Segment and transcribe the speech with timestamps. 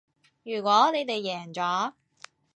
[0.41, 1.93] 如果你哋贏咗